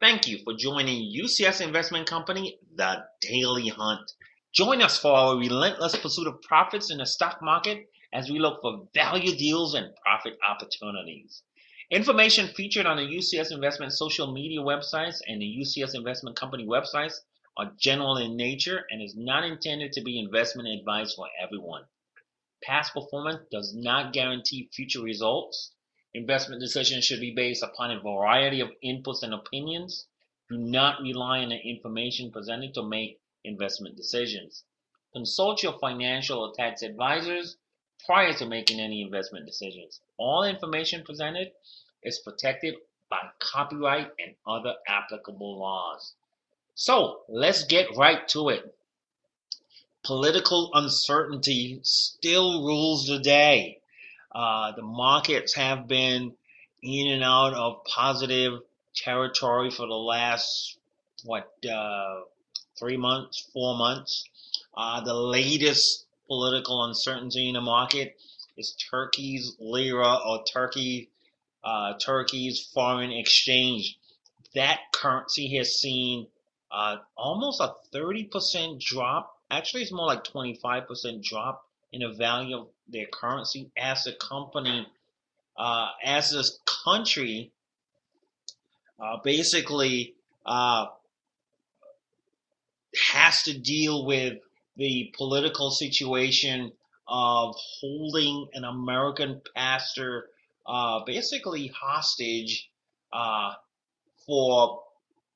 Thank 0.00 0.26
you 0.26 0.38
for 0.44 0.54
joining 0.54 1.14
UCS 1.14 1.60
Investment 1.60 2.08
Company, 2.08 2.58
The 2.74 3.04
Daily 3.20 3.68
Hunt. 3.68 4.10
Join 4.50 4.80
us 4.80 4.98
for 4.98 5.12
our 5.12 5.36
relentless 5.36 5.94
pursuit 5.94 6.26
of 6.26 6.40
profits 6.40 6.90
in 6.90 6.96
the 6.96 7.04
stock 7.04 7.42
market 7.42 7.86
as 8.10 8.30
we 8.30 8.38
look 8.38 8.62
for 8.62 8.88
value 8.94 9.36
deals 9.36 9.74
and 9.74 9.94
profit 9.96 10.38
opportunities. 10.48 11.42
Information 11.90 12.48
featured 12.48 12.86
on 12.86 12.96
the 12.96 13.02
UCS 13.02 13.52
Investment 13.52 13.92
social 13.92 14.32
media 14.32 14.60
websites 14.60 15.18
and 15.26 15.42
the 15.42 15.58
UCS 15.60 15.94
Investment 15.94 16.34
Company 16.34 16.64
websites 16.64 17.16
are 17.58 17.70
general 17.78 18.16
in 18.16 18.38
nature 18.38 18.86
and 18.90 19.02
is 19.02 19.14
not 19.14 19.44
intended 19.44 19.92
to 19.92 20.00
be 20.00 20.18
investment 20.18 20.66
advice 20.66 21.12
for 21.12 21.28
everyone. 21.38 21.84
Past 22.62 22.94
performance 22.94 23.40
does 23.52 23.74
not 23.74 24.14
guarantee 24.14 24.70
future 24.72 25.02
results. 25.02 25.72
Investment 26.12 26.60
decisions 26.60 27.04
should 27.04 27.20
be 27.20 27.32
based 27.34 27.62
upon 27.62 27.92
a 27.92 28.00
variety 28.00 28.60
of 28.60 28.72
inputs 28.82 29.22
and 29.22 29.32
opinions. 29.32 30.06
Do 30.48 30.58
not 30.58 31.00
rely 31.00 31.40
on 31.40 31.50
the 31.50 31.58
information 31.58 32.32
presented 32.32 32.74
to 32.74 32.82
make 32.82 33.20
investment 33.44 33.96
decisions. 33.96 34.64
Consult 35.12 35.62
your 35.62 35.78
financial 35.78 36.40
or 36.40 36.52
tax 36.52 36.82
advisors 36.82 37.56
prior 38.04 38.32
to 38.34 38.46
making 38.46 38.80
any 38.80 39.02
investment 39.02 39.46
decisions. 39.46 40.00
All 40.16 40.42
information 40.42 41.04
presented 41.04 41.52
is 42.02 42.18
protected 42.18 42.76
by 43.08 43.30
copyright 43.38 44.10
and 44.18 44.34
other 44.46 44.74
applicable 44.88 45.58
laws. 45.58 46.14
So 46.74 47.22
let's 47.28 47.64
get 47.64 47.96
right 47.96 48.26
to 48.28 48.48
it. 48.48 48.74
Political 50.02 50.70
uncertainty 50.74 51.80
still 51.82 52.64
rules 52.64 53.06
the 53.06 53.18
day. 53.18 53.79
Uh, 54.32 54.72
the 54.72 54.82
markets 54.82 55.54
have 55.54 55.88
been 55.88 56.32
in 56.82 57.12
and 57.12 57.24
out 57.24 57.54
of 57.54 57.84
positive 57.84 58.60
territory 58.94 59.70
for 59.70 59.86
the 59.86 59.94
last 59.94 60.78
what 61.24 61.52
uh, 61.70 62.20
three 62.78 62.96
months, 62.96 63.48
four 63.52 63.76
months. 63.76 64.28
Uh, 64.74 65.00
the 65.02 65.14
latest 65.14 66.06
political 66.26 66.84
uncertainty 66.84 67.48
in 67.48 67.54
the 67.54 67.60
market 67.60 68.16
is 68.56 68.76
Turkey's 68.90 69.56
lira 69.58 70.18
or 70.24 70.44
Turkey 70.44 71.10
uh, 71.62 71.94
Turkey's 71.98 72.70
foreign 72.72 73.12
exchange. 73.12 73.98
That 74.54 74.78
currency 74.92 75.56
has 75.56 75.78
seen 75.78 76.26
uh, 76.70 76.96
almost 77.16 77.60
a 77.60 77.74
30% 77.94 78.80
drop. 78.80 79.36
Actually, 79.50 79.82
it's 79.82 79.92
more 79.92 80.06
like 80.06 80.24
25% 80.24 81.22
drop 81.22 81.66
in 81.92 82.00
the 82.00 82.10
value 82.10 82.56
of 82.56 82.68
their 82.88 83.06
currency 83.06 83.70
as 83.76 84.06
a 84.06 84.12
company, 84.14 84.86
uh, 85.56 85.88
as 86.04 86.30
this 86.30 86.58
country, 86.84 87.52
uh, 88.98 89.16
basically 89.24 90.14
uh, 90.46 90.86
has 93.12 93.42
to 93.44 93.58
deal 93.58 94.06
with 94.06 94.38
the 94.76 95.12
political 95.16 95.70
situation 95.70 96.72
of 97.08 97.54
holding 97.80 98.48
an 98.54 98.64
American 98.64 99.40
pastor 99.54 100.26
uh, 100.66 101.00
basically 101.04 101.68
hostage 101.68 102.70
uh, 103.12 103.52
for 104.26 104.82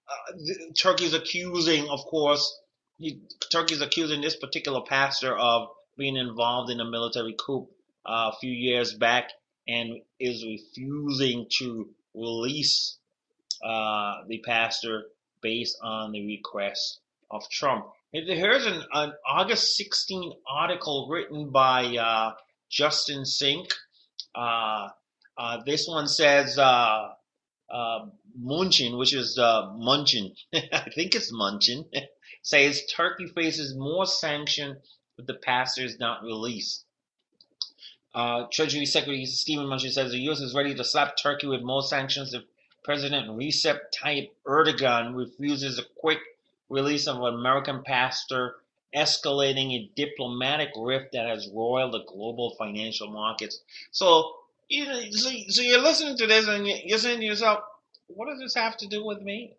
uh, 0.08 0.36
Turkey's 0.80 1.14
accusing, 1.14 1.88
of 1.88 2.04
course, 2.04 2.60
he, 2.98 3.20
Turkey's 3.50 3.80
accusing 3.80 4.20
this 4.20 4.36
particular 4.36 4.80
pastor 4.82 5.36
of 5.36 5.68
being 5.96 6.16
involved 6.16 6.70
in 6.70 6.80
a 6.80 6.84
military 6.84 7.34
coup 7.38 7.68
uh, 8.06 8.30
a 8.32 8.36
few 8.40 8.52
years 8.52 8.94
back 8.94 9.30
and 9.66 10.00
is 10.20 10.44
refusing 10.44 11.46
to 11.58 11.88
release 12.14 12.98
uh, 13.64 14.22
the 14.28 14.38
pastor 14.44 15.04
based 15.42 15.78
on 15.82 16.12
the 16.12 16.26
request 16.26 17.00
of 17.30 17.48
Trump. 17.50 17.86
Here's 18.12 18.66
an, 18.66 18.82
an 18.92 19.12
August 19.26 19.76
16 19.76 20.32
article 20.48 21.08
written 21.10 21.50
by 21.50 21.96
uh, 21.96 22.32
Justin 22.70 23.24
Sink. 23.24 23.68
Uh, 24.34 24.88
uh, 25.36 25.62
this 25.66 25.88
one 25.88 26.06
says 26.06 26.58
uh, 26.58 27.08
Munchin, 28.40 28.98
which 28.98 29.14
is 29.14 29.36
Munchin, 29.38 30.32
I 30.54 30.90
think 30.94 31.14
it's 31.14 31.32
Munchin, 31.32 31.86
says 32.42 32.82
Turkey 32.94 33.26
faces 33.34 33.74
more 33.76 34.06
sanction 34.06 34.76
with 35.16 35.26
the 35.26 35.34
pastors 35.34 35.98
not 35.98 36.22
released. 36.22 36.84
Uh, 38.14 38.46
Treasury 38.52 38.86
Secretary 38.86 39.24
Stephen 39.26 39.66
Mnuchin 39.66 39.90
says 39.90 40.12
the 40.12 40.18
U.S. 40.18 40.40
is 40.40 40.54
ready 40.54 40.74
to 40.74 40.84
slap 40.84 41.16
Turkey 41.16 41.48
with 41.48 41.62
more 41.62 41.82
sanctions 41.82 42.32
if 42.32 42.44
President 42.84 43.28
Recep 43.28 43.80
Tayyip 43.92 44.30
Erdogan 44.46 45.16
refuses 45.16 45.78
a 45.78 45.84
quick 45.96 46.20
release 46.68 47.08
of 47.08 47.20
an 47.22 47.34
American 47.34 47.82
pastor, 47.82 48.56
escalating 48.94 49.72
a 49.72 49.90
diplomatic 49.96 50.70
rift 50.76 51.12
that 51.12 51.26
has 51.26 51.48
roiled 51.52 51.92
the 51.92 52.04
global 52.04 52.54
financial 52.56 53.10
markets. 53.10 53.60
So, 53.90 54.36
you 54.68 54.84
know, 54.84 55.00
so, 55.10 55.30
so 55.48 55.62
you're 55.62 55.82
listening 55.82 56.16
to 56.18 56.26
this 56.26 56.46
and 56.46 56.66
you're 56.66 56.98
saying 56.98 57.20
to 57.20 57.26
yourself, 57.26 57.64
what 58.06 58.28
does 58.28 58.38
this 58.38 58.54
have 58.54 58.76
to 58.78 58.86
do 58.86 59.04
with 59.04 59.22
me? 59.22 59.54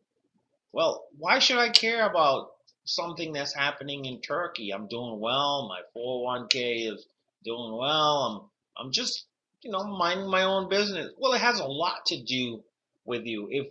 Well, 0.72 1.06
why 1.18 1.40
should 1.40 1.58
I 1.58 1.70
care 1.70 2.06
about 2.06 2.55
something 2.86 3.34
that's 3.34 3.54
happening 3.54 4.06
in 4.06 4.22
Turkey. 4.22 4.72
I'm 4.72 4.88
doing 4.88 5.20
well. 5.20 5.68
My 5.68 5.82
401k 6.00 6.94
is 6.94 7.06
doing 7.44 7.76
well. 7.76 8.50
I'm 8.78 8.86
I'm 8.86 8.92
just 8.92 9.26
you 9.62 9.72
know 9.72 9.84
minding 9.84 10.30
my 10.30 10.44
own 10.44 10.70
business. 10.70 11.12
Well, 11.18 11.34
it 11.34 11.42
has 11.42 11.60
a 11.60 11.66
lot 11.66 12.06
to 12.08 12.22
do 12.22 12.64
with 13.06 13.26
you. 13.26 13.48
If 13.52 13.68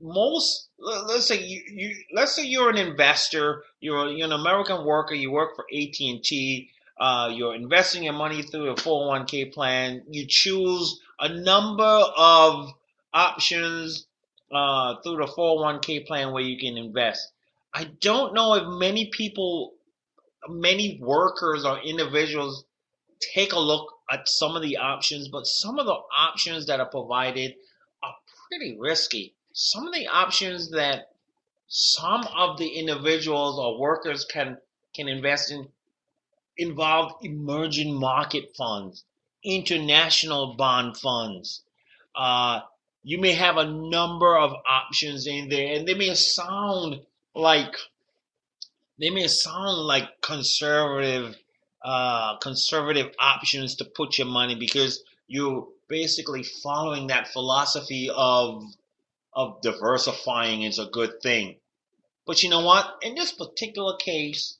most 0.00 0.68
let's 0.78 1.26
say 1.26 1.42
you, 1.42 1.62
you 1.66 1.96
let's 2.12 2.34
say 2.34 2.44
you're 2.44 2.70
an 2.70 2.78
investor, 2.78 3.62
you're, 3.80 4.08
you're 4.08 4.26
an 4.26 4.32
American 4.32 4.84
worker, 4.84 5.14
you 5.14 5.30
work 5.30 5.56
for 5.56 5.64
AT 5.72 5.96
and 6.00 6.22
T. 6.22 6.70
Uh, 6.98 7.30
you're 7.32 7.54
investing 7.54 8.04
your 8.04 8.12
money 8.12 8.42
through 8.42 8.70
a 8.70 8.76
401k 8.76 9.52
plan. 9.52 10.02
You 10.08 10.26
choose 10.28 11.00
a 11.18 11.28
number 11.28 11.82
of 11.82 12.72
options 13.12 14.06
uh, 14.52 14.96
through 15.02 15.16
the 15.16 15.26
401k 15.26 16.06
plan 16.06 16.32
where 16.32 16.42
you 16.42 16.56
can 16.56 16.76
invest. 16.76 17.32
I 17.74 17.84
don't 18.00 18.34
know 18.34 18.54
if 18.54 18.78
many 18.78 19.06
people, 19.06 19.74
many 20.48 21.00
workers 21.02 21.64
or 21.64 21.80
individuals 21.80 22.64
take 23.34 23.52
a 23.52 23.58
look 23.58 23.92
at 24.10 24.28
some 24.28 24.54
of 24.54 24.62
the 24.62 24.76
options, 24.76 25.28
but 25.28 25.46
some 25.46 25.80
of 25.80 25.86
the 25.86 25.98
options 26.16 26.66
that 26.66 26.78
are 26.78 26.88
provided 26.88 27.56
are 28.02 28.14
pretty 28.48 28.76
risky. 28.78 29.34
Some 29.52 29.88
of 29.88 29.92
the 29.92 30.06
options 30.06 30.70
that 30.70 31.10
some 31.66 32.24
of 32.36 32.58
the 32.58 32.68
individuals 32.68 33.58
or 33.58 33.80
workers 33.80 34.24
can 34.24 34.58
can 34.94 35.08
invest 35.08 35.50
in 35.50 35.68
involve 36.56 37.16
emerging 37.22 37.92
market 37.92 38.54
funds, 38.56 39.04
international 39.42 40.54
bond 40.54 40.96
funds. 40.96 41.64
Uh, 42.14 42.60
you 43.02 43.18
may 43.18 43.32
have 43.32 43.56
a 43.56 43.64
number 43.64 44.38
of 44.38 44.54
options 44.68 45.26
in 45.26 45.48
there, 45.48 45.74
and 45.74 45.88
they 45.88 45.94
may 45.94 46.14
sound 46.14 47.00
like 47.34 47.74
they 48.98 49.10
may 49.10 49.26
sound 49.26 49.78
like 49.78 50.20
conservative 50.20 51.36
uh, 51.82 52.36
conservative 52.38 53.14
options 53.18 53.74
to 53.76 53.84
put 53.84 54.16
your 54.16 54.26
money 54.26 54.54
because 54.54 55.02
you're 55.26 55.68
basically 55.88 56.42
following 56.42 57.08
that 57.08 57.28
philosophy 57.28 58.10
of 58.14 58.64
of 59.32 59.60
diversifying 59.62 60.62
is 60.62 60.78
a 60.78 60.86
good 60.86 61.20
thing. 61.22 61.56
But 62.26 62.42
you 62.42 62.48
know 62.48 62.64
what? 62.64 62.98
In 63.02 63.14
this 63.14 63.32
particular 63.32 63.96
case, 63.96 64.56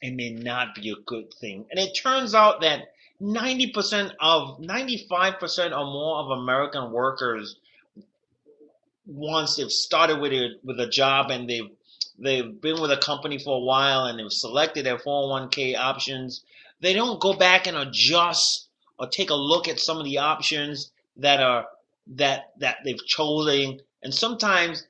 it 0.00 0.14
may 0.14 0.30
not 0.30 0.74
be 0.74 0.90
a 0.90 0.96
good 1.06 1.32
thing. 1.34 1.66
And 1.70 1.78
it 1.78 1.92
turns 1.94 2.34
out 2.34 2.62
that 2.62 2.88
90% 3.20 4.12
of 4.20 4.58
95% 4.58 5.78
or 5.78 5.84
more 5.84 6.16
of 6.18 6.38
American 6.38 6.90
workers 6.90 7.56
once 9.06 9.56
they've 9.56 9.70
started 9.70 10.18
with 10.20 10.32
a 10.32 10.54
with 10.64 10.80
a 10.80 10.88
job 10.88 11.30
and 11.30 11.48
they've 11.48 11.70
they've 12.18 12.60
been 12.60 12.80
with 12.80 12.92
a 12.92 12.96
company 12.96 13.38
for 13.38 13.56
a 13.56 13.64
while 13.64 14.04
and 14.04 14.18
they've 14.18 14.32
selected 14.32 14.86
their 14.86 14.98
401k 14.98 15.76
options, 15.76 16.44
they 16.80 16.92
don't 16.92 17.20
go 17.20 17.34
back 17.34 17.66
and 17.66 17.76
adjust 17.76 18.68
or 18.98 19.08
take 19.08 19.30
a 19.30 19.34
look 19.34 19.68
at 19.68 19.80
some 19.80 19.98
of 19.98 20.04
the 20.04 20.18
options 20.18 20.92
that 21.16 21.40
are 21.40 21.66
that 22.06 22.52
that 22.58 22.78
they've 22.84 23.04
chosen. 23.06 23.80
And 24.02 24.14
sometimes 24.14 24.86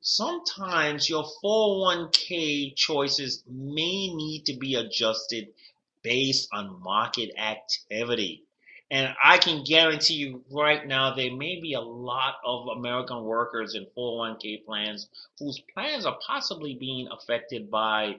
sometimes 0.00 1.08
your 1.08 1.24
401k 1.42 2.76
choices 2.76 3.42
may 3.48 4.08
need 4.14 4.44
to 4.46 4.56
be 4.56 4.74
adjusted 4.74 5.48
based 6.02 6.48
on 6.52 6.82
market 6.82 7.30
activity. 7.38 8.44
And 8.90 9.14
I 9.22 9.38
can 9.38 9.64
guarantee 9.64 10.14
you 10.14 10.44
right 10.50 10.86
now, 10.86 11.14
there 11.14 11.34
may 11.34 11.60
be 11.60 11.74
a 11.74 11.80
lot 11.80 12.34
of 12.44 12.68
American 12.76 13.24
workers 13.24 13.74
in 13.74 13.86
401k 13.96 14.64
plans 14.64 15.08
whose 15.38 15.60
plans 15.72 16.06
are 16.06 16.18
possibly 16.26 16.74
being 16.74 17.08
affected 17.10 17.70
by 17.70 18.16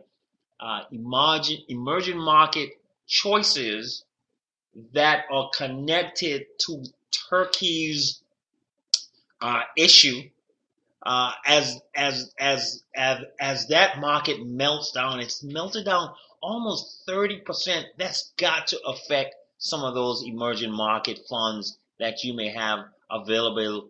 uh, 0.60 0.82
emerging, 0.92 1.64
emerging 1.70 2.18
market 2.18 2.72
choices 3.08 4.04
that 4.94 5.26
are 5.32 5.50
connected 5.54 6.46
to 6.60 6.84
Turkey's 7.12 8.22
uh, 9.42 9.62
issue 9.78 10.24
uh, 11.06 11.32
as, 11.46 11.80
as 11.96 12.34
as 12.40 12.84
as 12.96 13.20
as 13.40 13.68
that 13.68 14.00
market 14.00 14.44
melts 14.44 14.92
down, 14.92 15.20
it's 15.20 15.44
melted 15.44 15.86
down 15.86 16.12
almost 16.42 17.04
thirty 17.06 17.40
percent. 17.40 17.86
That's 17.98 18.32
got 18.38 18.68
to 18.68 18.80
affect 18.88 19.36
some 19.58 19.84
of 19.84 19.94
those 19.94 20.24
emerging 20.26 20.72
market 20.72 21.20
funds 21.30 21.78
that 22.00 22.24
you 22.24 22.34
may 22.34 22.50
have 22.50 22.86
available 23.10 23.90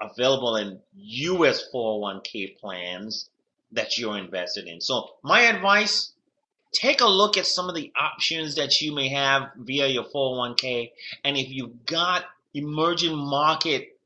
available 0.00 0.56
in 0.56 0.78
U.S. 0.94 1.64
401k 1.72 2.58
plans 2.58 3.30
that 3.72 3.96
you're 3.96 4.18
invested 4.18 4.66
in. 4.66 4.80
So 4.80 5.10
my 5.22 5.42
advice: 5.42 6.12
take 6.72 7.00
a 7.00 7.06
look 7.06 7.36
at 7.36 7.46
some 7.46 7.68
of 7.68 7.74
the 7.74 7.92
options 7.98 8.56
that 8.56 8.80
you 8.80 8.94
may 8.94 9.08
have 9.08 9.50
via 9.56 9.86
your 9.86 10.04
401k, 10.04 10.90
and 11.24 11.36
if 11.36 11.48
you've 11.50 11.86
got 11.86 12.24
emerging 12.54 13.16
market 13.16 13.98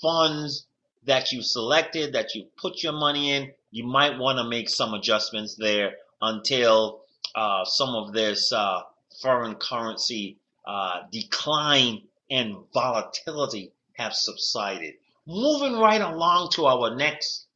funds 0.00 0.66
that 1.04 1.32
you 1.32 1.42
selected, 1.42 2.14
that 2.14 2.34
you 2.34 2.46
put 2.56 2.82
your 2.82 2.92
money 2.92 3.32
in, 3.32 3.52
you 3.70 3.84
might 3.84 4.18
want 4.18 4.38
to 4.38 4.44
make 4.44 4.68
some 4.68 4.94
adjustments 4.94 5.54
there 5.56 5.94
until 6.22 7.00
uh, 7.34 7.64
some 7.64 7.94
of 7.94 8.12
this 8.12 8.52
uh, 8.52 8.80
foreign 9.20 9.54
currency 9.56 10.36
uh, 10.66 11.02
decline 11.10 12.02
and 12.30 12.56
volatility 12.72 13.72
have 13.94 14.14
subsided. 14.14 14.94
Moving 15.26 15.78
right 15.78 16.00
along 16.00 16.50
to 16.52 16.66
our 16.66 16.94
next 16.94 17.46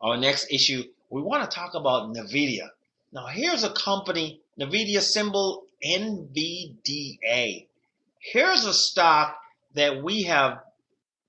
our 0.00 0.16
next 0.16 0.52
issue, 0.52 0.84
we 1.10 1.22
want 1.22 1.48
to 1.48 1.54
talk 1.54 1.74
about 1.74 2.14
Nvidia. 2.14 2.68
Now, 3.12 3.26
here's 3.26 3.64
a 3.64 3.70
company, 3.70 4.40
Nvidia 4.60 5.00
symbol 5.00 5.64
NVDA. 5.84 7.66
Here's 8.20 8.64
a 8.64 8.74
stock 8.74 9.36
that 9.74 10.02
we 10.02 10.24
have 10.24 10.60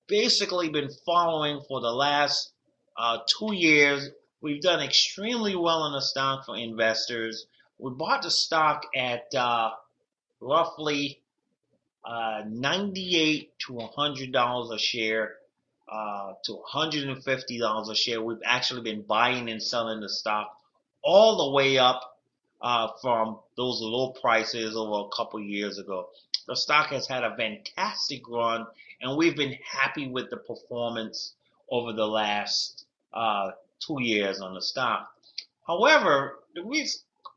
basically 0.07 0.69
been 0.69 0.89
following 1.05 1.61
for 1.67 1.81
the 1.81 1.91
last 1.91 2.51
uh, 2.97 3.19
two 3.27 3.53
years. 3.53 4.09
We've 4.41 4.61
done 4.61 4.81
extremely 4.81 5.55
well 5.55 5.85
in 5.85 5.93
the 5.93 6.01
stock 6.01 6.45
for 6.45 6.57
investors. 6.57 7.45
We 7.79 7.91
bought 7.91 8.23
the 8.23 8.31
stock 8.31 8.87
at 8.93 9.33
uh, 9.33 9.71
roughly 10.41 11.21
uh, 12.03 12.43
98 12.45 13.57
to 13.59 13.73
100 13.73 14.31
dollars 14.33 14.71
a 14.71 14.77
share 14.77 15.35
uh, 15.87 16.33
to 16.43 16.53
150 16.53 17.57
dollars 17.57 17.89
a 17.89 17.95
share. 17.95 18.21
We've 18.21 18.37
actually 18.43 18.81
been 18.81 19.03
buying 19.03 19.49
and 19.49 19.63
selling 19.63 20.01
the 20.01 20.09
stock 20.09 20.57
all 21.01 21.37
the 21.37 21.55
way 21.55 21.77
up 21.77 22.19
uh, 22.61 22.89
from 23.01 23.39
those 23.55 23.79
low 23.81 24.09
prices 24.11 24.75
over 24.75 25.07
a 25.07 25.15
couple 25.15 25.39
years 25.39 25.79
ago. 25.79 26.09
The 26.47 26.55
stock 26.57 26.87
has 26.87 27.07
had 27.07 27.23
a 27.23 27.35
fantastic 27.37 28.27
run, 28.27 28.65
and 29.01 29.17
we've 29.17 29.37
been 29.37 29.55
happy 29.63 30.09
with 30.09 30.29
the 30.29 30.37
performance 30.37 31.33
over 31.71 31.93
the 31.93 32.07
last 32.07 32.85
uh, 33.13 33.51
two 33.79 34.01
years 34.01 34.41
on 34.41 34.53
the 34.53 34.61
stock. 34.61 35.09
However, 35.65 36.39
the, 36.55 36.63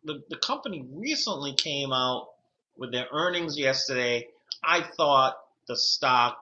the, 0.04 0.22
the 0.28 0.36
company 0.36 0.84
recently 0.92 1.54
came 1.54 1.92
out 1.92 2.28
with 2.76 2.92
their 2.92 3.06
earnings 3.12 3.58
yesterday. 3.58 4.28
I 4.62 4.82
thought 4.82 5.36
the 5.68 5.76
stock, 5.76 6.38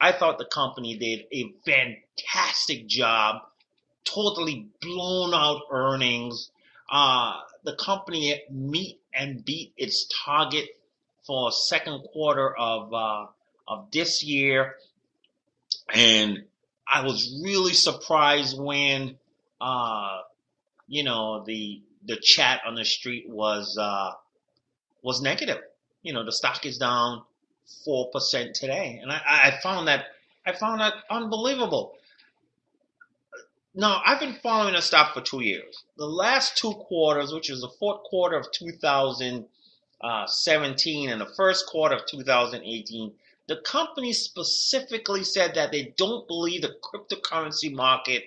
I 0.00 0.12
thought 0.12 0.38
the 0.38 0.44
company 0.44 0.96
did 0.96 1.26
a 1.32 1.52
fantastic 1.64 2.86
job, 2.86 3.42
totally 4.04 4.68
blown 4.80 5.34
out 5.34 5.62
earnings. 5.70 6.50
Uh, 6.90 7.40
the 7.64 7.74
company 7.76 8.42
meet 8.50 9.00
and 9.14 9.44
beat 9.44 9.72
its 9.76 10.08
target 10.24 10.68
for 11.26 11.50
second 11.50 12.02
quarter 12.12 12.54
of 12.54 12.92
uh, 12.92 13.26
of 13.66 13.90
this 13.90 14.22
year, 14.22 14.74
and 15.92 16.44
I 16.86 17.02
was 17.02 17.40
really 17.42 17.72
surprised 17.72 18.58
when 18.58 19.16
uh, 19.60 20.18
you 20.86 21.02
know 21.02 21.42
the 21.44 21.80
the 22.06 22.16
chat 22.16 22.60
on 22.66 22.74
the 22.74 22.84
street 22.84 23.28
was 23.28 23.76
uh, 23.78 24.12
was 25.02 25.20
negative. 25.20 25.58
You 26.02 26.12
know, 26.12 26.24
the 26.24 26.32
stock 26.32 26.64
is 26.66 26.78
down 26.78 27.22
four 27.84 28.10
percent 28.10 28.54
today, 28.54 28.98
and 29.02 29.10
I, 29.10 29.20
I 29.26 29.60
found 29.62 29.88
that 29.88 30.06
I 30.46 30.52
found 30.52 30.80
that 30.80 30.94
unbelievable. 31.10 31.96
Now, 33.76 34.02
I've 34.06 34.20
been 34.20 34.36
following 34.40 34.74
the 34.74 34.82
stock 34.82 35.14
for 35.14 35.20
two 35.20 35.42
years. 35.42 35.82
The 35.96 36.06
last 36.06 36.56
two 36.56 36.74
quarters, 36.74 37.32
which 37.32 37.50
is 37.50 37.60
the 37.60 37.72
fourth 37.80 38.04
quarter 38.04 38.36
of 38.36 38.46
2000 38.52 39.46
uh, 40.00 40.26
17 40.26 41.08
and 41.10 41.20
the 41.20 41.32
first 41.36 41.66
quarter 41.66 41.96
of 41.96 42.06
2018, 42.06 43.12
the 43.48 43.56
company 43.56 44.12
specifically 44.12 45.24
said 45.24 45.54
that 45.54 45.72
they 45.72 45.94
don't 45.96 46.28
believe 46.28 46.62
the 46.62 46.76
cryptocurrency 46.82 47.72
market 47.72 48.24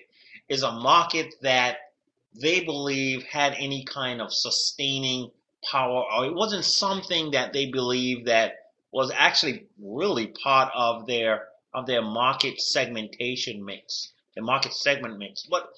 is 0.48 0.62
a 0.62 0.72
market 0.72 1.34
that 1.40 1.87
they 2.34 2.60
believe 2.60 3.24
had 3.24 3.54
any 3.58 3.84
kind 3.84 4.20
of 4.20 4.32
sustaining 4.32 5.30
power 5.70 6.04
or 6.12 6.26
it 6.26 6.34
wasn't 6.34 6.64
something 6.64 7.32
that 7.32 7.52
they 7.52 7.66
believe 7.66 8.26
that 8.26 8.54
was 8.92 9.10
actually 9.14 9.66
really 9.82 10.28
part 10.28 10.70
of 10.74 11.06
their 11.06 11.48
of 11.74 11.86
their 11.86 12.02
market 12.02 12.60
segmentation 12.60 13.64
mix 13.64 14.12
the 14.34 14.42
market 14.42 14.72
segment 14.72 15.18
mix. 15.18 15.42
But 15.50 15.70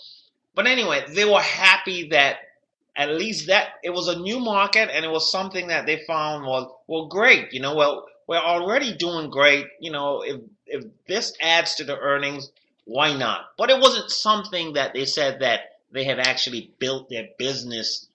but 0.54 0.66
anyway 0.66 1.04
they 1.08 1.24
were 1.24 1.40
happy 1.40 2.08
that 2.08 2.36
at 2.96 3.10
least 3.10 3.46
that 3.46 3.68
it 3.82 3.90
was 3.90 4.08
a 4.08 4.18
new 4.18 4.38
market 4.38 4.90
and 4.92 5.04
it 5.04 5.10
was 5.10 5.30
something 5.30 5.68
that 5.68 5.86
they 5.86 6.04
found 6.06 6.44
was 6.44 6.70
well 6.86 7.06
great 7.06 7.52
you 7.52 7.60
know 7.60 7.74
well 7.74 8.06
we're 8.26 8.36
already 8.36 8.94
doing 8.94 9.30
great 9.30 9.66
you 9.80 9.90
know 9.90 10.22
if 10.22 10.40
if 10.66 10.84
this 11.08 11.32
adds 11.40 11.74
to 11.76 11.84
the 11.84 11.98
earnings 11.98 12.50
why 12.90 13.16
not? 13.16 13.52
But 13.56 13.70
it 13.70 13.80
wasn't 13.80 14.10
something 14.10 14.72
that 14.72 14.94
they 14.94 15.04
said 15.04 15.40
that 15.40 15.79
they 15.92 16.04
have 16.04 16.18
actually 16.18 16.72
built 16.78 17.08
their 17.08 17.28
business 17.38 18.08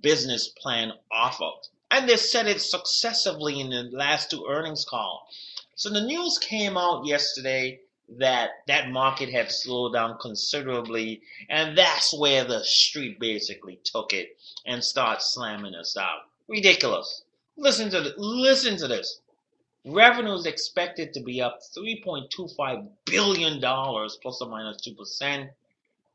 business 0.00 0.48
plan 0.48 0.92
off 1.10 1.40
of 1.40 1.54
and 1.90 2.08
they 2.08 2.16
said 2.16 2.46
it 2.46 2.60
successively 2.60 3.60
in 3.60 3.70
the 3.70 3.82
last 3.92 4.30
two 4.30 4.46
earnings 4.48 4.84
call 4.84 5.28
so 5.74 5.90
the 5.90 6.00
news 6.00 6.38
came 6.38 6.76
out 6.76 7.06
yesterday 7.06 7.80
that 8.18 8.64
that 8.66 8.90
market 8.90 9.30
had 9.30 9.52
slowed 9.52 9.92
down 9.92 10.18
considerably, 10.18 11.22
and 11.48 11.78
that's 11.78 12.12
where 12.12 12.44
the 12.44 12.64
street 12.64 13.20
basically 13.20 13.78
took 13.84 14.12
it 14.12 14.36
and 14.66 14.84
started 14.84 15.22
slamming 15.22 15.74
us 15.74 15.96
out. 15.96 16.22
Ridiculous. 16.48 17.22
Listen 17.56 17.90
to 17.90 18.12
listen 18.16 18.76
to 18.78 18.88
this. 18.88 19.20
Revenue 19.84 20.34
is 20.34 20.44
expected 20.44 21.14
to 21.14 21.20
be 21.20 21.40
up 21.40 21.60
3.25 21.76 22.88
billion 23.06 23.60
dollars 23.60 24.18
plus 24.20 24.42
or 24.42 24.48
minus 24.48 24.82
two 24.82 24.94
percent. 24.94 25.50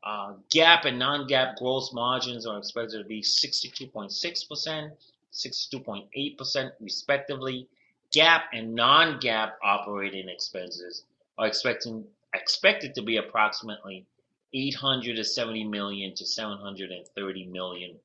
Uh, 0.06 0.34
GAAP 0.54 0.84
and 0.84 1.00
non-GAAP 1.00 1.56
gross 1.56 1.92
margins 1.92 2.46
are 2.46 2.58
expected 2.58 2.98
to 2.98 3.04
be 3.04 3.20
62.6 3.20 4.48
percent, 4.48 4.92
62.8 5.32 6.38
percent 6.38 6.72
respectively. 6.80 7.66
GAAP 8.14 8.42
and 8.52 8.72
non-GAAP 8.72 9.50
operating 9.64 10.28
expenses 10.28 11.02
are 11.38 11.48
expecting 11.48 12.04
expected 12.34 12.94
to 12.94 13.02
be 13.02 13.16
approximately 13.16 14.06
870 14.54 15.64
million 15.64 16.14
to 16.14 16.24
730 16.24 17.46
million 17.46 17.96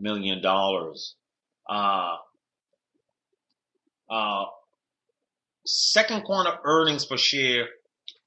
million 0.00 0.40
dollars. 0.40 1.14
Uh, 1.68 2.16
uh, 4.08 4.46
second 5.66 6.24
quarter 6.24 6.56
earnings 6.64 7.04
per 7.04 7.18
share 7.18 7.68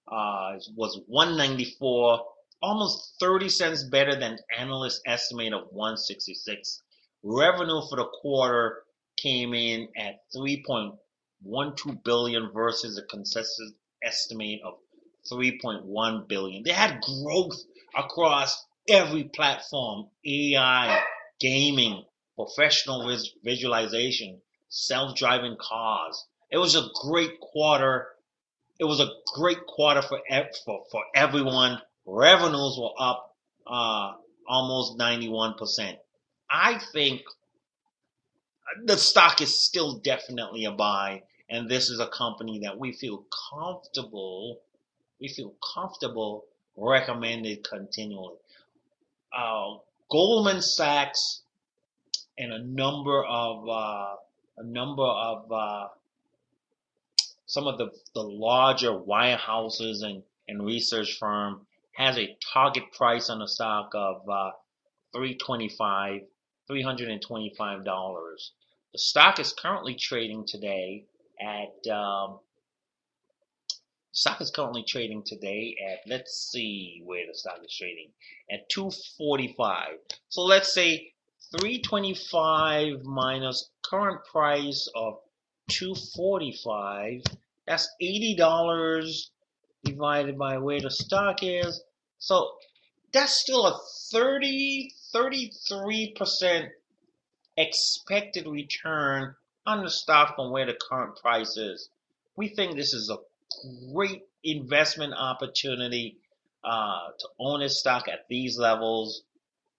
uh, 0.08 0.54
was 0.76 1.02
194, 1.08 2.26
almost 2.64 3.16
30 3.20 3.50
cents 3.50 3.84
better 3.84 4.16
than 4.16 4.40
analyst 4.58 5.02
estimate 5.06 5.52
of 5.54 5.68
166. 5.72 6.82
Revenue 7.22 7.82
for 7.90 7.98
the 7.98 8.06
quarter 8.22 8.84
came 9.18 9.54
in 9.54 9.90
at 9.98 10.22
3.12 10.34 12.04
billion 12.04 12.52
versus 12.54 12.98
a 12.98 13.04
consensus 13.04 13.74
estimate 14.02 14.62
of 14.64 14.76
3.1 15.32 16.28
billion. 16.30 16.64
They 16.64 16.72
had 16.72 17.02
growth 17.02 17.62
across 17.98 18.66
every 18.90 19.26
platform 19.26 20.08
AI, 20.26 21.04
gaming, 21.42 22.04
professional 22.38 23.18
visualization, 23.44 24.42
self 24.70 25.16
driving 25.18 25.58
cars. 25.60 26.26
It 26.50 26.58
was 26.58 26.76
a 26.76 26.88
great 27.04 27.40
quarter. 27.42 28.08
It 28.80 28.86
was 28.86 29.02
a 29.02 29.12
great 29.36 29.66
quarter 29.68 30.02
for, 30.02 30.22
for, 30.66 30.84
for 30.90 31.04
everyone. 31.14 31.82
Revenues 32.06 32.78
were 32.80 32.94
up 33.00 33.36
uh, 33.66 34.14
almost 34.48 34.98
91%. 34.98 35.98
I 36.50 36.80
think 36.92 37.22
the 38.86 38.98
stock 38.98 39.42
is 39.42 39.60
still 39.60 40.00
definitely 40.00 40.66
a 40.66 40.72
buy 40.72 41.24
and 41.50 41.70
this 41.70 41.90
is 41.90 42.00
a 42.00 42.08
company 42.08 42.62
that 42.64 42.78
we 42.78 42.92
feel 42.92 43.26
comfortable 43.52 44.60
we 45.22 45.28
feel 45.28 45.54
comfortable 45.74 46.46
recommended 46.76 47.64
continually 47.64 48.36
uh, 49.38 49.76
goldman 50.10 50.62
sachs 50.62 51.42
and 52.38 52.52
a 52.52 52.64
number 52.64 53.24
of 53.26 53.68
uh, 53.70 54.16
a 54.58 54.64
number 54.64 55.04
of 55.04 55.52
uh, 55.52 55.88
some 57.46 57.68
of 57.68 57.78
the, 57.78 57.90
the 58.16 58.24
larger 58.24 58.92
wirehouses 58.92 60.04
and 60.04 60.24
and 60.48 60.66
research 60.66 61.18
firm 61.20 61.62
has 61.96 62.18
a 62.18 62.38
target 62.54 62.84
price 62.92 63.30
on 63.30 63.40
the 63.40 63.48
stock 63.48 63.92
of 63.94 64.28
uh, 64.30 64.52
325 65.14 66.22
$325. 66.70 67.84
The 68.94 69.00
stock 69.00 69.40
is 69.40 69.54
currently 69.54 69.96
trading 69.96 70.46
today 70.48 71.06
at 71.42 71.92
um, 71.92 72.40
stock 74.14 74.40
is 74.42 74.52
currently 74.52 74.84
trading 74.88 75.24
today 75.26 75.76
at 75.90 76.00
let's 76.08 76.50
see 76.52 77.02
where 77.04 77.26
the 77.28 77.34
stock 77.38 77.58
is 77.66 77.76
trading 77.76 78.10
at 78.52 78.70
245 78.70 79.98
so 80.30 80.44
let's 80.44 80.72
say 80.72 81.12
325 81.60 83.04
minus 83.04 83.72
current 83.84 84.24
price 84.32 84.88
of 84.96 85.16
245 85.70 87.22
that's 87.66 87.90
$80 88.02 89.30
divided 89.84 90.38
by 90.38 90.58
where 90.58 90.82
the 90.82 90.92
stock 90.92 91.40
is. 91.42 91.82
So 92.20 92.52
that's 93.12 93.34
still 93.34 93.68
a 93.68 93.80
30 94.12 94.92
33% 95.14 96.70
expected 97.56 98.48
return 98.48 99.36
on 99.66 99.84
the 99.84 99.90
stock 99.90 100.36
from 100.36 100.52
where 100.52 100.66
the 100.66 100.74
current 100.90 101.16
price 101.18 101.56
is. 101.56 101.90
We 102.36 102.50
think 102.50 102.76
this 102.76 102.94
is 102.94 103.10
a 103.12 103.18
great 103.94 104.24
investment 104.44 105.14
opportunity 105.14 106.18
uh, 106.64 107.10
to 107.20 107.28
own 107.40 107.62
a 107.62 107.70
stock 107.70 108.08
at 108.08 108.28
these 108.28 108.58
levels. 108.58 109.24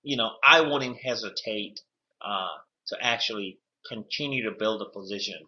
You 0.02 0.16
know, 0.16 0.30
I 0.44 0.60
wouldn't 0.60 0.98
hesitate 0.98 1.80
uh, 2.20 2.56
to 2.88 2.96
actually 3.00 3.58
continue 3.88 4.44
to 4.44 4.56
build 4.56 4.82
a 4.82 4.86
position 4.86 5.40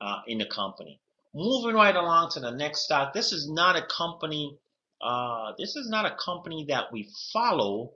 uh, 0.00 0.22
in 0.26 0.38
the 0.38 0.46
company. 0.46 1.00
Moving 1.34 1.74
right 1.74 1.96
along 1.96 2.30
to 2.32 2.40
the 2.40 2.52
next 2.52 2.84
stock. 2.84 3.12
This 3.12 3.32
is 3.32 3.50
not 3.50 3.76
a 3.76 3.82
company. 3.82 4.56
Uh, 5.02 5.52
this 5.58 5.74
is 5.74 5.88
not 5.88 6.06
a 6.06 6.14
company 6.24 6.64
that 6.68 6.92
we 6.92 7.08
follow, 7.32 7.90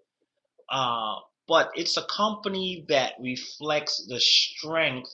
uh, 0.68 1.16
but 1.46 1.70
it's 1.76 1.96
a 1.96 2.02
company 2.02 2.84
that 2.88 3.14
reflects 3.20 4.04
the 4.08 4.18
strength 4.18 5.10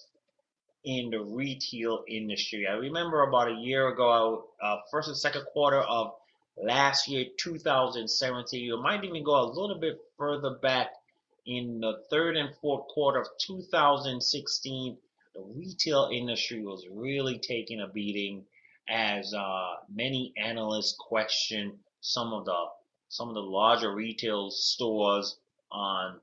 in 0.85 1.11
the 1.11 1.21
retail 1.21 2.03
industry. 2.09 2.67
I 2.67 2.73
remember 2.73 3.23
about 3.23 3.49
a 3.51 3.55
year 3.55 3.89
ago, 3.89 4.47
uh, 4.63 4.79
first 4.91 5.09
and 5.09 5.17
second 5.17 5.45
quarter 5.53 5.81
of 5.81 6.15
last 6.57 7.09
year, 7.09 7.27
2017. 7.39 8.63
You 8.63 8.81
might 8.81 9.05
even 9.05 9.23
go 9.23 9.41
a 9.41 9.45
little 9.45 9.79
bit 9.79 9.99
further 10.17 10.55
back 10.63 10.89
in 11.47 11.81
the 11.81 12.03
third 12.11 12.37
and 12.37 12.55
fourth 12.63 12.89
quarter 12.89 13.21
of 13.21 13.29
2016. 13.39 14.97
The 15.35 15.43
retail 15.43 16.11
industry 16.13 16.63
was 16.63 16.87
really 16.91 17.39
taking 17.39 17.81
a 17.81 17.89
beating 17.89 18.45
as 18.89 19.35
uh, 19.35 19.77
many 19.93 20.33
analysts 20.37 20.97
questioned 20.99 21.79
some 22.01 22.33
of 22.33 22.45
the 22.45 22.67
some 23.09 23.29
of 23.29 23.35
the 23.35 23.41
larger 23.41 23.95
retail 23.95 24.51
stores 24.51 25.37
on 25.71 26.21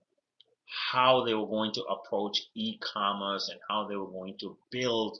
how 0.91 1.25
they 1.25 1.33
were 1.33 1.47
going 1.47 1.71
to 1.73 1.83
approach 1.83 2.41
e-commerce 2.55 3.49
and 3.49 3.59
how 3.69 3.87
they 3.87 3.95
were 3.95 4.09
going 4.09 4.37
to 4.39 4.57
build 4.71 5.19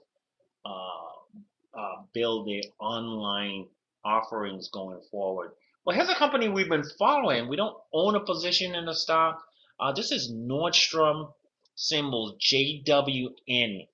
uh, 0.66 1.78
uh, 1.78 2.02
build 2.14 2.48
their 2.48 2.62
online 2.80 3.68
offerings 4.04 4.70
going 4.70 5.02
forward. 5.10 5.52
Well, 5.84 5.96
here's 5.96 6.10
a 6.10 6.16
company 6.16 6.48
we've 6.48 6.70
been 6.70 6.90
following. 6.98 7.48
We 7.48 7.56
don't 7.56 7.78
own 7.94 8.16
a 8.16 8.20
position 8.20 8.76
in 8.76 8.86
the 8.86 8.94
stock. 8.94 9.44
Uh, 9.80 9.92
this 9.92 10.12
is 10.12 10.32
Nordstrom 10.32 11.34
symbol 11.76 12.38
JWN. 12.38 13.88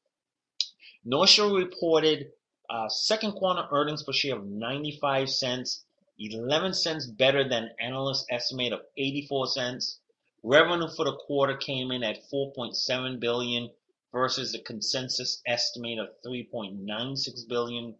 Nordstrom 1.05 1.55
reported 1.55 2.31
uh, 2.69 2.89
second 2.89 3.33
quarter 3.33 3.67
earnings 3.71 4.03
per 4.03 4.11
share 4.11 4.35
of 4.35 4.45
95 4.45 5.29
cents, 5.29 5.85
11 6.19 6.73
cents 6.73 7.07
better 7.07 7.47
than 7.47 7.71
analyst 7.79 8.25
estimate 8.29 8.73
of 8.73 8.81
84 8.97 9.47
cents. 9.47 9.99
Revenue 10.43 10.89
for 10.95 11.05
the 11.05 11.15
quarter 11.15 11.55
came 11.55 11.91
in 11.91 12.03
at 12.03 12.29
4.7 12.29 13.19
billion 13.19 13.69
versus 14.11 14.51
the 14.51 14.59
consensus 14.59 15.41
estimate 15.45 15.99
of 15.99 16.09
3.96 16.25 17.47
billion. 17.47 17.95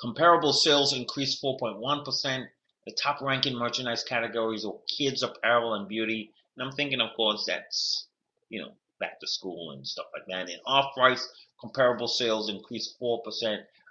Comparable 0.00 0.52
sales 0.52 0.92
increased 0.92 1.42
4.1%. 1.42 2.48
The 2.86 2.92
top 2.92 3.20
ranking 3.22 3.56
merchandise 3.56 4.04
categories 4.04 4.66
were 4.66 4.78
kids 4.86 5.22
apparel 5.22 5.74
and 5.74 5.88
beauty. 5.88 6.32
And 6.56 6.66
I'm 6.66 6.74
thinking, 6.74 7.00
of 7.00 7.14
course, 7.16 7.44
that's, 7.46 8.06
you 8.54 8.62
know, 8.62 8.72
back 9.00 9.18
to 9.18 9.26
school 9.26 9.72
and 9.72 9.84
stuff 9.86 10.06
like 10.14 10.22
that. 10.28 10.48
And 10.48 10.60
off 10.64 10.94
price 10.94 11.28
comparable 11.60 12.06
sales 12.06 12.48
increased 12.48 12.94
4%. 13.02 13.18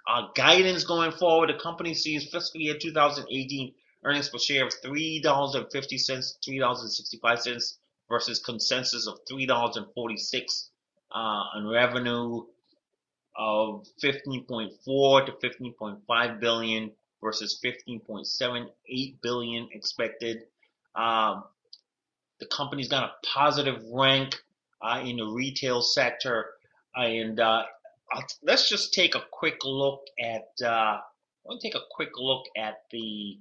Our 0.08 0.30
guidance 0.34 0.84
going 0.84 1.12
forward, 1.12 1.50
the 1.50 1.58
company 1.62 1.92
sees 1.94 2.30
fiscal 2.30 2.60
year 2.60 2.76
2018 2.80 3.74
earnings 4.04 4.30
per 4.30 4.38
share 4.38 4.66
of 4.66 4.72
$3.50, 4.82 5.22
$3.65 5.22 7.74
versus 8.08 8.40
consensus 8.40 9.06
of 9.06 9.18
$3.46 9.30 10.68
uh, 11.10 11.14
on 11.14 11.68
revenue 11.68 12.42
of 13.36 13.86
15.4 14.02 15.26
to 15.26 15.32
15.5 15.32 16.40
billion 16.40 16.90
versus 17.22 17.60
15.78 17.64 19.14
billion 19.22 19.68
expected. 19.72 20.44
Um, 20.94 21.44
the 22.40 22.46
company's 22.46 22.88
got 22.88 23.04
a 23.04 23.12
positive 23.26 23.82
rank 23.92 24.36
in 25.04 25.16
the 25.16 25.26
retail 25.26 25.82
sector, 25.82 26.50
and 26.94 27.40
uh, 27.40 27.64
let's 28.42 28.68
just 28.68 28.94
take 28.94 29.14
a 29.14 29.22
quick 29.30 29.64
look 29.64 30.02
at. 30.20 30.64
Uh, 30.64 31.00
me 31.48 31.58
take 31.60 31.74
a 31.74 31.84
quick 31.90 32.10
look 32.16 32.46
at 32.56 32.82
the 32.90 33.38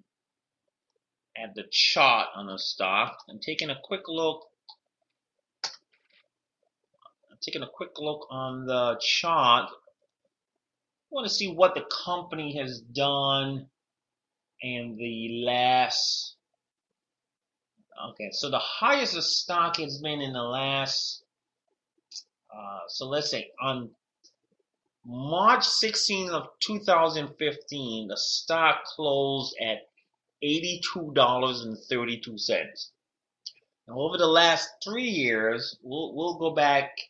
at 1.38 1.56
the 1.56 1.64
chart 1.72 2.28
on 2.36 2.48
the 2.48 2.58
stock. 2.58 3.18
I'm 3.30 3.40
taking 3.40 3.70
a 3.70 3.78
quick 3.84 4.04
look 4.08 4.44
I'm 7.32 7.40
taking 7.42 7.64
a 7.64 7.68
quick 7.68 7.98
look 7.98 8.28
on 8.30 8.66
the 8.66 8.98
chart. 9.02 9.70
I 9.70 9.76
want 11.10 11.28
to 11.28 11.34
see 11.34 11.48
what 11.48 11.76
the 11.76 11.86
company 12.06 12.58
has 12.58 12.80
done 12.80 13.68
in 14.62 14.96
the 14.98 15.44
last. 15.46 16.36
Okay, 18.10 18.30
so 18.32 18.50
the 18.50 18.60
highest 18.60 19.14
the 19.14 19.22
stock 19.22 19.78
has 19.78 20.00
been 20.00 20.22
in 20.22 20.34
the 20.34 20.44
last. 20.44 21.23
Uh, 22.56 22.82
so 22.88 23.08
let's 23.08 23.32
say 23.32 23.50
on 23.62 23.90
March 25.06 25.64
16th 25.64 26.30
of 26.30 26.48
2015, 26.60 28.08
the 28.08 28.18
stock 28.18 28.86
closed 28.86 29.56
at 29.62 29.90
$82.32. 30.44 32.90
Now, 33.88 33.96
over 33.96 34.18
the 34.18 34.28
last 34.28 34.70
three 34.84 35.10
years, 35.10 35.78
we'll, 35.82 36.14
we'll 36.14 36.36
go 36.36 36.52
back, 36.52 37.10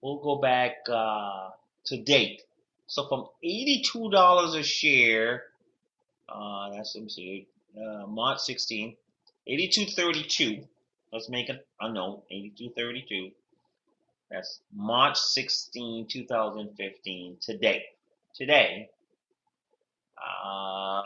we'll 0.00 0.18
go 0.18 0.36
back 0.36 0.76
uh, 0.88 1.50
to 1.86 2.00
date. 2.02 2.42
So 2.86 3.08
from 3.08 3.26
$82 3.44 4.58
a 4.58 4.62
share 4.62 5.42
uh, 6.28 6.70
that's 6.70 6.94
let 6.94 7.04
me 7.04 7.10
see, 7.10 7.46
uh, 7.76 8.06
March 8.06 8.40
16, 8.40 8.96
8232. 9.46 10.66
Let's 11.12 11.28
make 11.28 11.48
it 11.48 11.66
note, 11.80 12.24
8232. 12.30 13.30
That's 14.30 14.60
March 14.74 15.16
16, 15.18 16.08
2015. 16.08 17.36
Today, 17.40 17.84
today, 18.34 18.88
um, 20.18 21.04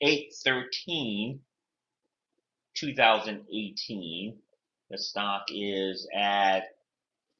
813, 0.00 1.40
2018. 2.74 4.36
The 4.90 4.98
stock 4.98 5.46
is 5.50 6.06
at 6.14 6.64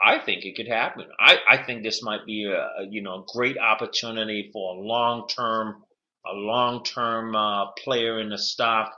I 0.04 0.18
think 0.18 0.44
it 0.44 0.56
could 0.56 0.68
happen. 0.68 1.06
I, 1.18 1.38
I 1.48 1.56
think 1.58 1.82
this 1.82 2.02
might 2.02 2.26
be 2.26 2.44
a, 2.44 2.84
you 2.88 3.02
know 3.02 3.24
great 3.32 3.58
opportunity 3.58 4.50
for 4.52 4.76
a 4.76 4.78
long 4.80 5.28
term 5.28 5.82
a 6.26 6.34
long 6.34 6.84
term 6.84 7.34
uh, 7.36 7.72
player 7.72 8.20
in 8.20 8.28
the 8.30 8.38
stock 8.38 8.92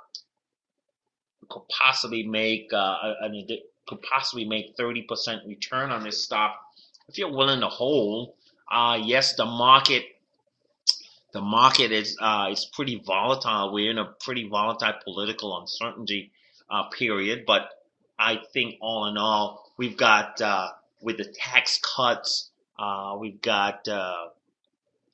could 1.49 1.69
possibly 1.69 2.25
make 2.25 2.73
uh, 2.73 2.97
an, 3.21 3.47
could 3.87 4.03
possibly 4.03 4.45
make 4.45 4.77
30% 4.77 5.47
return 5.47 5.91
on 5.91 6.03
this 6.03 6.25
stock 6.25 6.57
if 7.09 7.19
you're 7.19 7.33
willing 7.33 7.61
to 7.61 7.69
hold. 7.69 8.35
Uh, 8.71 9.01
yes, 9.01 9.37
the 9.37 9.45
market 9.45 10.05
the 11.37 11.43
market 11.43 11.93
is 11.93 12.16
uh, 12.19 12.49
is 12.50 12.64
pretty 12.64 13.02
volatile. 13.05 13.71
We're 13.71 13.90
in 13.90 13.99
a 13.99 14.07
pretty 14.07 14.49
volatile 14.49 14.95
political 15.05 15.61
uncertainty 15.61 16.33
uh, 16.71 16.85
period, 16.85 17.45
but 17.47 17.69
I 18.19 18.40
think 18.55 18.76
all 18.81 19.07
in 19.07 19.19
all, 19.19 19.71
we've 19.76 19.99
got 19.99 20.40
uh, 20.40 20.71
with 21.02 21.19
the 21.19 21.26
tax 21.26 21.78
cuts, 21.95 22.49
uh, 22.78 23.19
we've 23.21 23.43
got 23.43 23.87
uh, 23.87 24.28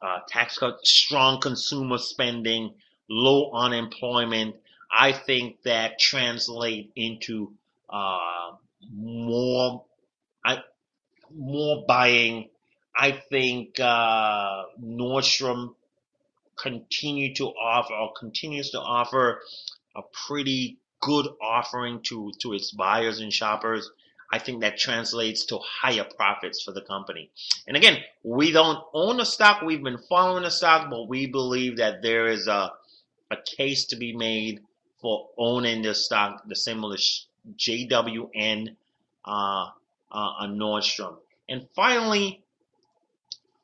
uh, 0.01 0.19
tax 0.29 0.59
cuts, 0.59 0.89
strong 0.89 1.41
consumer 1.41 1.99
spending, 1.99 2.75
low 3.11 3.51
unemployment. 3.51 4.55
I 4.93 5.11
think 5.11 5.61
that 5.65 5.99
translate 5.99 6.93
into 6.95 7.53
more, 8.95 9.85
I, 10.45 10.59
more 11.35 11.85
buying. 11.89 12.49
I 12.95 13.11
think 13.11 13.75
Nordstrom 13.75 15.75
continue 16.63 17.35
to 17.35 17.47
offer 17.47 17.95
or 17.95 18.13
continues 18.19 18.71
to 18.71 18.79
offer 18.79 19.41
a 19.97 20.03
pretty 20.27 20.79
good 21.01 21.27
offering 21.43 22.01
to 22.03 22.33
to 22.41 22.53
its 22.53 22.71
buyers 22.71 23.21
and 23.21 23.33
shoppers. 23.33 23.91
I 24.33 24.39
think 24.39 24.63
that 24.63 24.79
translates 24.79 25.45
to 25.47 25.59
higher 25.59 26.05
profits 26.17 26.63
for 26.63 26.73
the 26.73 26.81
company. 26.81 27.31
And 27.67 27.77
again, 27.77 27.99
we 28.23 28.51
don't 28.51 28.83
own 28.95 29.19
the 29.19 29.27
stock. 29.27 29.61
We've 29.61 29.83
been 29.83 29.99
following 30.09 30.45
the 30.45 30.51
stock, 30.51 30.89
but 30.89 31.07
we 31.07 31.27
believe 31.27 31.77
that 31.77 32.01
there 32.01 32.29
is 32.29 32.47
a, 32.49 32.73
a 33.31 33.37
case 33.59 33.85
to 33.87 33.97
be 33.97 34.17
made 34.17 34.63
for 35.03 35.29
owning 35.37 35.83
the 35.83 35.95
stock, 35.95 36.45
the 36.47 36.55
is 36.95 37.27
JWN 37.59 38.77
uh, 39.25 39.67
uh, 40.11 40.47
Nordstrom. 40.47 41.17
And 41.49 41.67
finally, 41.75 42.42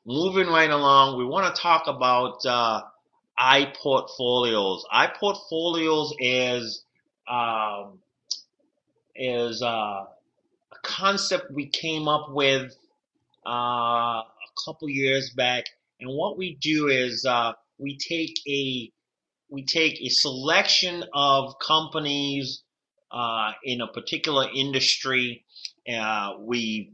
moving 0.09 0.47
right 0.47 0.71
along, 0.71 1.19
we 1.19 1.25
want 1.25 1.55
to 1.55 1.61
talk 1.61 1.85
about 1.85 2.43
uh, 2.43 2.81
iPortfolios. 3.39 4.81
iPortfolios 4.91 6.13
is 6.17 6.83
um, 7.29 7.99
is 9.15 9.61
uh, 9.61 9.67
a 9.67 10.07
concept 10.81 11.51
we 11.51 11.67
came 11.67 12.07
up 12.07 12.31
with 12.31 12.75
uh, 13.45 13.51
a 13.51 14.23
couple 14.65 14.89
years 14.89 15.29
back, 15.29 15.65
and 15.99 16.09
what 16.09 16.39
we 16.39 16.57
do 16.59 16.87
is 16.87 17.23
uh, 17.25 17.53
we 17.77 17.95
take 17.95 18.33
a 18.47 18.91
we 19.51 19.63
take 19.63 20.01
a 20.01 20.09
selection 20.09 21.03
of 21.13 21.53
companies 21.59 22.63
uh, 23.11 23.51
in 23.63 23.81
a 23.81 23.87
particular 23.87 24.47
industry. 24.55 25.45
Uh, 25.87 26.33
we 26.39 26.93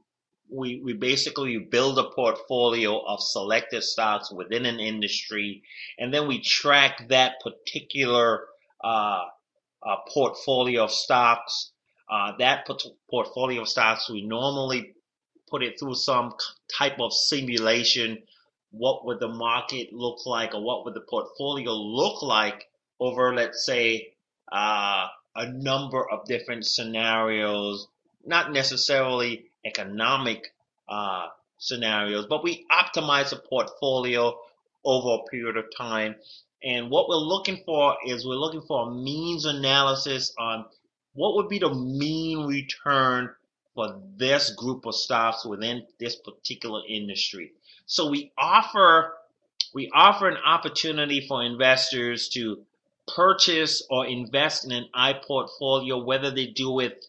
we 0.49 0.81
we 0.83 0.93
basically 0.93 1.57
build 1.57 1.97
a 1.99 2.09
portfolio 2.11 2.99
of 2.99 3.19
selected 3.21 3.83
stocks 3.83 4.31
within 4.31 4.65
an 4.65 4.79
industry, 4.79 5.63
and 5.97 6.13
then 6.13 6.27
we 6.27 6.41
track 6.41 7.07
that 7.09 7.41
particular 7.41 8.45
uh, 8.83 9.25
uh, 9.83 9.95
portfolio 10.13 10.83
of 10.83 10.91
stocks 10.91 11.71
uh, 12.07 12.33
that 12.37 12.67
portfolio 13.09 13.61
of 13.61 13.67
stocks, 13.67 14.09
we 14.09 14.21
normally 14.21 14.93
put 15.49 15.63
it 15.63 15.79
through 15.79 15.95
some 15.95 16.33
type 16.77 16.99
of 16.99 17.11
simulation. 17.13 18.21
What 18.71 19.05
would 19.05 19.19
the 19.19 19.27
market 19.27 19.91
look 19.91 20.25
like, 20.25 20.53
or 20.53 20.61
what 20.61 20.85
would 20.85 20.93
the 20.93 21.01
portfolio 21.01 21.71
look 21.71 22.21
like 22.21 22.67
over, 22.99 23.33
let's 23.33 23.65
say, 23.65 24.13
uh, 24.51 25.07
a 25.35 25.51
number 25.51 26.07
of 26.09 26.25
different 26.25 26.65
scenarios, 26.65 27.87
not 28.23 28.51
necessarily 28.51 29.45
economic 29.65 30.53
uh, 30.87 31.27
scenarios, 31.57 32.25
but 32.27 32.43
we 32.43 32.65
optimize 32.71 33.33
a 33.33 33.37
portfolio 33.37 34.37
over 34.83 35.21
a 35.21 35.29
period 35.29 35.57
of 35.57 35.65
time. 35.75 36.15
And 36.63 36.89
what 36.89 37.09
we're 37.09 37.15
looking 37.15 37.63
for 37.65 37.97
is 38.05 38.25
we're 38.25 38.35
looking 38.35 38.61
for 38.61 38.87
a 38.87 38.91
means 38.91 39.45
analysis 39.45 40.33
on 40.37 40.65
what 41.13 41.35
would 41.35 41.49
be 41.49 41.59
the 41.59 41.73
mean 41.73 42.45
return 42.45 43.29
for 43.73 44.01
this 44.15 44.51
group 44.51 44.85
of 44.85 44.95
stocks 44.95 45.45
within 45.45 45.85
this 45.99 46.15
particular 46.15 46.81
industry? 46.87 47.51
So 47.85 48.09
we 48.09 48.31
offer 48.37 49.13
we 49.73 49.89
offer 49.93 50.29
an 50.29 50.37
opportunity 50.37 51.25
for 51.27 51.43
investors 51.43 52.29
to 52.29 52.63
purchase 53.13 53.85
or 53.89 54.07
invest 54.07 54.65
in 54.65 54.71
an 54.71 54.85
iPortfolio, 54.95 56.03
whether 56.03 56.31
they 56.31 56.47
do 56.47 56.79
it 56.79 57.05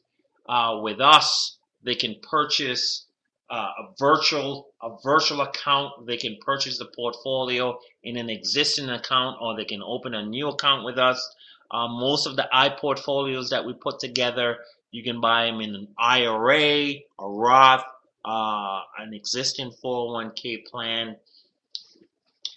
uh, 0.49 0.81
with 0.83 1.01
us, 1.01 1.56
they 1.87 1.95
can 1.95 2.17
purchase 2.21 3.07
uh, 3.49 3.71
a 3.79 3.95
virtual 3.99 4.67
a 4.83 4.91
virtual 5.03 5.41
account. 5.41 6.07
They 6.07 6.17
can 6.17 6.37
purchase 6.45 6.79
the 6.79 6.85
portfolio 6.85 7.79
in 8.03 8.17
an 8.17 8.29
existing 8.29 8.91
account, 8.91 9.39
or 9.41 9.57
they 9.57 9.65
can 9.65 9.83
open 9.83 10.13
a 10.13 10.27
new 10.27 10.49
account 10.49 10.85
with 10.85 10.99
us. 10.99 11.35
Um, 11.71 11.93
most 11.93 12.27
of 12.27 12.37
the 12.37 12.49
iPortfolios 12.53 13.51
that 13.51 13.65
we 13.65 13.73
put 13.73 14.01
together, 14.01 14.59
you 14.91 15.03
can 15.03 15.21
buy 15.21 15.47
them 15.47 15.61
in 15.61 15.75
an 15.75 15.89
IRA, 15.97 16.95
a 17.19 17.29
Roth, 17.29 17.85
uh, 18.25 18.81
an 18.99 19.15
existing 19.15 19.73
401k 19.83 20.67
plan, 20.67 21.17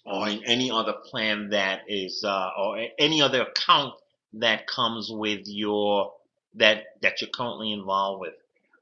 or 0.05 0.27
any 0.27 0.71
other 0.71 0.93
plan 0.93 1.49
that 1.49 1.81
is, 1.87 2.23
uh, 2.23 2.49
or 2.57 2.87
any 2.97 3.21
other 3.21 3.43
account 3.43 3.93
that 4.33 4.65
comes 4.67 5.09
with 5.11 5.41
your 5.45 6.13
that 6.55 6.85
that 7.03 7.21
you're 7.21 7.29
currently 7.29 7.71
involved 7.71 8.21
with. 8.21 8.33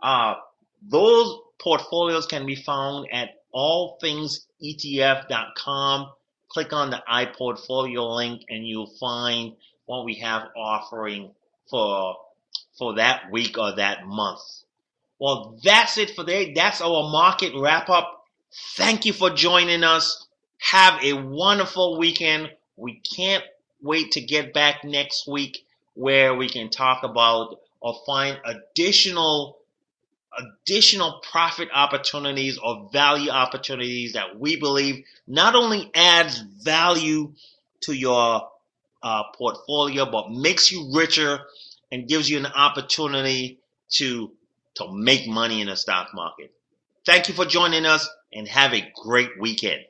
Uh, 0.01 0.35
those 0.81 1.39
portfolios 1.59 2.25
can 2.27 2.45
be 2.45 2.55
found 2.55 3.07
at 3.11 3.41
allthingsetf.com. 3.53 6.11
Click 6.49 6.71
on 6.73 6.89
the 6.89 7.03
iPortfolio 7.09 8.15
link, 8.15 8.43
and 8.49 8.65
you'll 8.65 8.93
find 8.99 9.53
what 9.85 10.05
we 10.05 10.15
have 10.15 10.47
offering 10.55 11.31
for 11.69 12.15
for 12.77 12.95
that 12.95 13.31
week 13.31 13.57
or 13.57 13.75
that 13.75 14.05
month. 14.05 14.39
Well, 15.19 15.59
that's 15.63 15.97
it 15.97 16.11
for 16.11 16.23
today. 16.23 16.53
That's 16.53 16.79
our 16.79 17.09
market 17.09 17.53
wrap 17.55 17.89
up. 17.89 18.25
Thank 18.75 19.05
you 19.05 19.13
for 19.13 19.31
joining 19.31 19.83
us. 19.83 20.27
Have 20.59 21.03
a 21.03 21.13
wonderful 21.13 21.97
weekend. 21.97 22.51
We 22.75 22.99
can't 22.99 23.43
wait 23.81 24.11
to 24.11 24.21
get 24.21 24.53
back 24.53 24.83
next 24.83 25.27
week 25.27 25.65
where 25.95 26.35
we 26.35 26.47
can 26.47 26.69
talk 26.69 27.03
about 27.03 27.59
or 27.79 27.99
find 28.05 28.39
additional 28.45 29.56
additional 30.37 31.21
profit 31.31 31.69
opportunities 31.73 32.57
or 32.57 32.89
value 32.91 33.29
opportunities 33.29 34.13
that 34.13 34.39
we 34.39 34.55
believe 34.57 35.03
not 35.27 35.55
only 35.55 35.89
adds 35.95 36.39
value 36.63 37.33
to 37.81 37.93
your 37.93 38.47
uh, 39.03 39.23
portfolio, 39.35 40.09
but 40.09 40.31
makes 40.31 40.71
you 40.71 40.91
richer 40.93 41.39
and 41.91 42.07
gives 42.07 42.29
you 42.29 42.37
an 42.37 42.45
opportunity 42.45 43.59
to 43.89 44.31
to 44.75 44.91
make 44.91 45.27
money 45.27 45.61
in 45.61 45.67
the 45.67 45.75
stock 45.75 46.09
market. 46.13 46.51
Thank 47.05 47.29
you 47.29 47.33
for 47.33 47.45
joining 47.45 47.85
us 47.85 48.07
and 48.31 48.47
have 48.47 48.73
a 48.73 48.91
great 49.03 49.39
weekend. 49.39 49.81